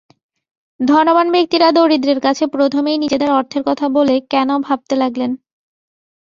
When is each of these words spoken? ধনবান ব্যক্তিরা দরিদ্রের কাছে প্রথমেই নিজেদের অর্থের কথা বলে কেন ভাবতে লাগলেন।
ধনবান 0.79 1.27
ব্যক্তিরা 1.31 1.67
দরিদ্রের 1.71 2.19
কাছে 2.19 2.43
প্রথমেই 2.47 2.97
নিজেদের 2.97 3.29
অর্থের 3.29 3.63
কথা 3.65 3.85
বলে 3.89 4.15
কেন 4.29 4.49
ভাবতে 4.57 4.95
লাগলেন। 4.95 5.31